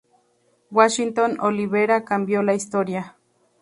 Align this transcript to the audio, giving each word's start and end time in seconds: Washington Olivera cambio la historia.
Washington 0.71 1.37
Olivera 1.39 2.03
cambio 2.05 2.41
la 2.41 2.55
historia. 2.55 3.15